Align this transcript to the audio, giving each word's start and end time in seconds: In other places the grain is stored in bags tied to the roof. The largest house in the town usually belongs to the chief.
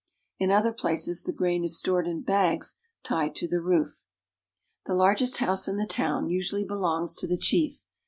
In 0.39 0.49
other 0.49 0.73
places 0.73 1.21
the 1.21 1.31
grain 1.31 1.63
is 1.63 1.77
stored 1.77 2.07
in 2.07 2.23
bags 2.23 2.75
tied 3.03 3.35
to 3.35 3.47
the 3.47 3.61
roof. 3.61 4.01
The 4.87 4.95
largest 4.95 5.37
house 5.37 5.67
in 5.67 5.77
the 5.77 5.85
town 5.85 6.27
usually 6.27 6.65
belongs 6.65 7.15
to 7.17 7.27
the 7.27 7.37
chief. 7.37 7.85